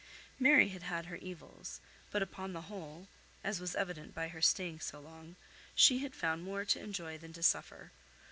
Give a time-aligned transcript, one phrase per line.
[0.39, 3.07] Mary had had her evils; but upon the whole,
[3.43, 5.35] as was evident by her staying so long,
[5.75, 7.91] she had found more to enjoy than to suffer.